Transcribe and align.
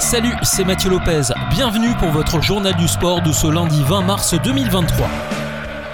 Salut, 0.00 0.34
c'est 0.42 0.64
Mathieu 0.64 0.90
Lopez. 0.90 1.22
Bienvenue 1.50 1.94
pour 2.00 2.08
votre 2.08 2.42
journal 2.42 2.74
du 2.74 2.88
sport 2.88 3.22
de 3.22 3.30
ce 3.30 3.46
lundi 3.46 3.80
20 3.84 4.02
mars 4.02 4.34
2023. 4.42 5.43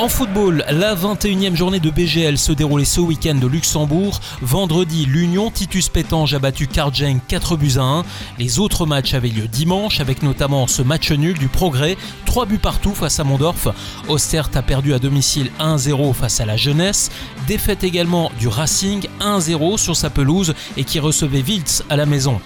En 0.01 0.09
football, 0.09 0.65
la 0.71 0.95
21e 0.95 1.55
journée 1.55 1.79
de 1.79 1.91
BGL 1.91 2.39
se 2.39 2.53
déroulait 2.53 2.87
ce 2.87 3.03
week-end 3.03 3.35
de 3.35 3.47
Luxembourg. 3.47 4.19
Vendredi, 4.41 5.05
l'Union 5.05 5.51
Titus 5.51 5.91
Pétange 5.91 6.33
a 6.33 6.39
battu 6.39 6.67
Karjeng 6.67 7.19
4 7.29 7.59
buts 7.59 7.75
à 7.77 7.83
1. 7.83 8.05
Les 8.39 8.59
autres 8.61 8.87
matchs 8.87 9.13
avaient 9.13 9.29
lieu 9.29 9.47
dimanche 9.47 10.01
avec 10.01 10.23
notamment 10.23 10.67
ce 10.69 10.81
match 10.81 11.13
nul 11.13 11.37
du 11.37 11.49
Progrès, 11.49 11.99
3 12.25 12.47
buts 12.47 12.57
partout 12.57 12.95
face 12.95 13.21
à 13.21 13.25
Mondorf. 13.25 13.69
Ostert 14.09 14.49
a 14.55 14.63
perdu 14.63 14.95
à 14.95 14.99
domicile 14.99 15.51
1-0 15.61 16.15
face 16.15 16.41
à 16.41 16.47
la 16.47 16.57
Jeunesse. 16.57 17.11
Défaite 17.47 17.85
également 17.85 18.33
du 18.39 18.49
Racing 18.49 19.07
1-0 19.21 19.77
sur 19.77 19.97
sa 19.97 20.09
pelouse 20.09 20.55
et 20.79 20.85
qui 20.85 20.99
recevait 20.99 21.43
Wiltz 21.43 21.85
à 21.91 21.97
la 21.97 22.07
maison. 22.07 22.41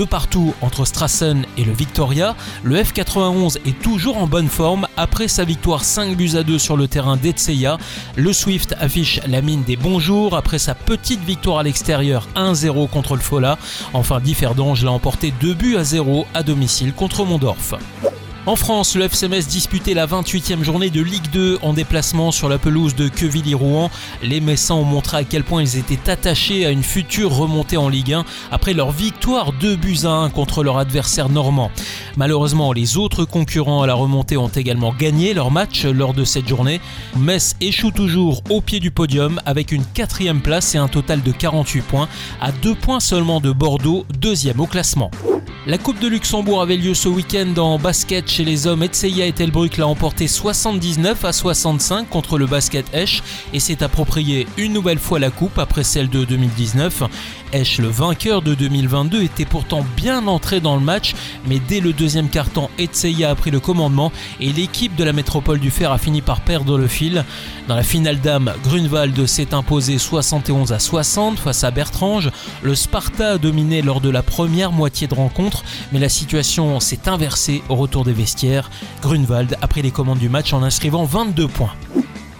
De 0.00 0.06
partout 0.06 0.54
entre 0.62 0.86
Strassen 0.86 1.44
et 1.58 1.64
le 1.64 1.74
Victoria, 1.74 2.34
le 2.62 2.76
F91 2.76 3.58
est 3.66 3.78
toujours 3.82 4.16
en 4.16 4.26
bonne 4.26 4.48
forme 4.48 4.86
après 4.96 5.28
sa 5.28 5.44
victoire 5.44 5.84
5 5.84 6.16
buts 6.16 6.36
à 6.36 6.42
2 6.42 6.58
sur 6.58 6.78
le 6.78 6.88
terrain 6.88 7.18
d'Etseya. 7.18 7.76
Le 8.16 8.32
Swift 8.32 8.74
affiche 8.80 9.20
la 9.26 9.42
mine 9.42 9.62
des 9.62 9.76
bons 9.76 9.98
jours 9.98 10.38
après 10.38 10.58
sa 10.58 10.74
petite 10.74 11.22
victoire 11.22 11.58
à 11.58 11.64
l'extérieur 11.64 12.28
1-0 12.34 12.88
contre 12.88 13.14
le 13.14 13.20
Fola. 13.20 13.58
Enfin, 13.92 14.20
Differdange 14.20 14.86
l'a 14.86 14.92
emporté 14.92 15.34
2 15.38 15.52
buts 15.52 15.76
à 15.76 15.84
0 15.84 16.24
à 16.32 16.42
domicile 16.44 16.94
contre 16.94 17.26
Mondorf. 17.26 17.74
En 18.46 18.56
France, 18.56 18.96
le 18.96 19.04
FCMS 19.04 19.46
disputait 19.46 19.92
la 19.92 20.06
28e 20.06 20.62
journée 20.64 20.88
de 20.88 21.02
Ligue 21.02 21.30
2 21.30 21.58
en 21.60 21.74
déplacement 21.74 22.32
sur 22.32 22.48
la 22.48 22.56
pelouse 22.56 22.94
de 22.94 23.06
Quevilly-Rouen. 23.08 23.90
Les 24.22 24.40
Messins 24.40 24.76
ont 24.76 24.84
montré 24.84 25.18
à 25.18 25.24
quel 25.24 25.44
point 25.44 25.62
ils 25.62 25.76
étaient 25.76 26.10
attachés 26.10 26.64
à 26.64 26.70
une 26.70 26.82
future 26.82 27.32
remontée 27.32 27.76
en 27.76 27.90
Ligue 27.90 28.14
1 28.14 28.24
après 28.50 28.72
leur 28.72 28.92
victoire 28.92 29.52
2 29.52 29.76
buts 29.76 29.98
à 30.04 30.08
1 30.08 30.30
contre 30.30 30.64
leur 30.64 30.78
adversaire 30.78 31.28
normand. 31.28 31.70
Malheureusement, 32.16 32.72
les 32.72 32.96
autres 32.96 33.24
concurrents 33.24 33.82
à 33.82 33.86
la 33.86 33.94
remontée 33.94 34.36
ont 34.36 34.48
également 34.48 34.92
gagné 34.92 35.34
leur 35.34 35.50
match 35.50 35.84
lors 35.84 36.14
de 36.14 36.24
cette 36.24 36.48
journée. 36.48 36.80
Metz 37.16 37.56
échoue 37.60 37.90
toujours 37.90 38.42
au 38.50 38.60
pied 38.60 38.80
du 38.80 38.90
podium 38.90 39.40
avec 39.46 39.72
une 39.72 39.84
quatrième 39.84 40.40
place 40.40 40.74
et 40.74 40.78
un 40.78 40.88
total 40.88 41.22
de 41.22 41.32
48 41.32 41.82
points, 41.82 42.08
à 42.40 42.52
2 42.52 42.74
points 42.74 43.00
seulement 43.00 43.40
de 43.40 43.52
Bordeaux, 43.52 44.06
deuxième 44.18 44.60
au 44.60 44.66
classement. 44.66 45.10
La 45.66 45.76
Coupe 45.76 46.00
de 46.00 46.08
Luxembourg 46.08 46.62
avait 46.62 46.78
lieu 46.78 46.94
ce 46.94 47.08
week-end 47.08 47.54
en 47.58 47.78
basket 47.78 48.30
chez 48.30 48.44
les 48.44 48.66
hommes. 48.66 48.82
Etseya 48.82 49.26
et 49.26 49.32
Telbruck 49.32 49.76
l'a 49.76 49.86
emporté 49.86 50.26
79 50.26 51.24
à 51.24 51.32
65 51.32 52.08
contre 52.08 52.38
le 52.38 52.46
basket 52.46 52.86
Esch 52.94 53.22
et 53.52 53.60
s'est 53.60 53.82
approprié 53.82 54.46
une 54.56 54.72
nouvelle 54.72 54.98
fois 54.98 55.18
la 55.18 55.30
coupe 55.30 55.58
après 55.58 55.84
celle 55.84 56.08
de 56.08 56.24
2019. 56.24 57.02
Esch, 57.52 57.78
le 57.78 57.88
vainqueur 57.88 58.40
de 58.40 58.54
2022, 58.54 59.22
était 59.22 59.44
pourtant 59.44 59.84
bien 59.96 60.26
entré 60.28 60.60
dans 60.60 60.76
le 60.76 60.82
match, 60.82 61.14
mais 61.46 61.60
dès 61.68 61.80
le 61.80 61.92
deuxième 62.00 62.30
quart-temps, 62.30 62.70
Etseya 62.78 63.28
a 63.28 63.34
pris 63.34 63.50
le 63.50 63.60
commandement 63.60 64.10
et 64.40 64.54
l'équipe 64.54 64.96
de 64.96 65.04
la 65.04 65.12
métropole 65.12 65.60
du 65.60 65.70
Fer 65.70 65.92
a 65.92 65.98
fini 65.98 66.22
par 66.22 66.40
perdre 66.40 66.78
le 66.78 66.86
fil. 66.86 67.26
Dans 67.68 67.76
la 67.76 67.82
finale 67.82 68.20
d'âme, 68.20 68.54
Grunwald 68.64 69.26
s'est 69.26 69.52
imposé 69.52 69.98
71 69.98 70.72
à 70.72 70.78
60 70.78 71.38
face 71.38 71.62
à 71.62 71.70
Bertrange. 71.70 72.30
Le 72.62 72.74
Sparta 72.74 73.32
a 73.32 73.38
dominé 73.38 73.82
lors 73.82 74.00
de 74.00 74.08
la 74.08 74.22
première 74.22 74.72
moitié 74.72 75.08
de 75.08 75.14
rencontre, 75.14 75.62
mais 75.92 75.98
la 75.98 76.08
situation 76.08 76.80
s'est 76.80 77.06
inversée 77.06 77.62
au 77.68 77.74
retour 77.74 78.06
des 78.06 78.14
vestiaires. 78.14 78.70
Grunwald 79.02 79.58
a 79.60 79.68
pris 79.68 79.82
les 79.82 79.90
commandes 79.90 80.18
du 80.18 80.30
match 80.30 80.54
en 80.54 80.62
inscrivant 80.62 81.04
22 81.04 81.48
points. 81.48 81.74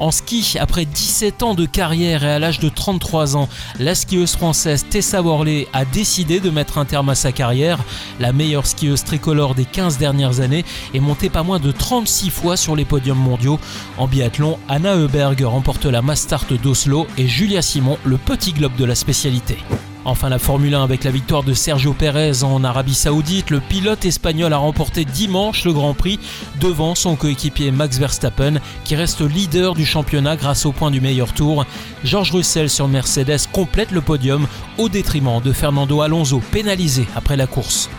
En 0.00 0.10
ski, 0.10 0.56
après 0.58 0.86
17 0.86 1.42
ans 1.42 1.54
de 1.54 1.66
carrière 1.66 2.24
et 2.24 2.30
à 2.30 2.38
l'âge 2.38 2.58
de 2.58 2.70
33 2.70 3.36
ans, 3.36 3.50
la 3.78 3.94
skieuse 3.94 4.32
française 4.32 4.86
Tessa 4.88 5.20
Worley 5.20 5.68
a 5.74 5.84
décidé 5.84 6.40
de 6.40 6.48
mettre 6.48 6.78
un 6.78 6.86
terme 6.86 7.10
à 7.10 7.14
sa 7.14 7.32
carrière. 7.32 7.78
La 8.18 8.32
meilleure 8.32 8.66
skieuse 8.66 9.04
tricolore 9.04 9.54
des 9.54 9.66
15 9.66 9.98
dernières 9.98 10.40
années 10.40 10.64
est 10.94 11.00
montée 11.00 11.28
pas 11.28 11.42
moins 11.42 11.60
de 11.60 11.70
36 11.70 12.30
fois 12.30 12.56
sur 12.56 12.76
les 12.76 12.86
podiums 12.86 13.18
mondiaux. 13.18 13.60
En 13.98 14.08
biathlon, 14.08 14.58
Anna 14.70 14.94
Heuberg 14.96 15.42
remporte 15.42 15.84
la 15.84 16.00
Mastart 16.00 16.46
d'Oslo 16.62 17.06
et 17.18 17.28
Julia 17.28 17.60
Simon 17.60 17.98
le 18.04 18.16
petit 18.16 18.54
globe 18.54 18.76
de 18.76 18.86
la 18.86 18.94
spécialité. 18.94 19.58
Enfin 20.04 20.30
la 20.30 20.38
Formule 20.38 20.74
1 20.74 20.82
avec 20.82 21.04
la 21.04 21.10
victoire 21.10 21.42
de 21.42 21.52
Sergio 21.52 21.92
Pérez 21.92 22.42
en 22.42 22.64
Arabie 22.64 22.94
Saoudite, 22.94 23.50
le 23.50 23.60
pilote 23.60 24.04
espagnol 24.06 24.52
a 24.52 24.56
remporté 24.56 25.04
dimanche 25.04 25.64
le 25.64 25.72
Grand 25.74 25.92
Prix 25.92 26.18
devant 26.60 26.94
son 26.94 27.16
coéquipier 27.16 27.70
Max 27.70 27.98
Verstappen 27.98 28.54
qui 28.84 28.96
reste 28.96 29.20
leader 29.20 29.74
du 29.74 29.84
championnat 29.84 30.36
grâce 30.36 30.64
au 30.64 30.72
point 30.72 30.90
du 30.90 31.02
meilleur 31.02 31.34
tour. 31.34 31.66
George 32.02 32.32
Russell 32.32 32.70
sur 32.70 32.88
Mercedes 32.88 33.46
complète 33.52 33.90
le 33.90 34.00
podium 34.00 34.46
au 34.78 34.88
détriment 34.88 35.40
de 35.42 35.52
Fernando 35.52 36.00
Alonso 36.00 36.40
pénalisé 36.50 37.06
après 37.14 37.36
la 37.36 37.46
course. 37.46 37.90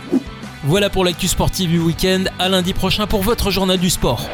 Voilà 0.64 0.90
pour 0.90 1.06
l'actu 1.06 1.28
sportive 1.28 1.70
du 1.70 1.80
week-end, 1.80 2.24
à 2.40 2.50
lundi 2.50 2.74
prochain 2.74 3.06
pour 3.08 3.22
votre 3.22 3.52
journal 3.52 3.80
du 3.80 3.90
sport. 3.90 4.28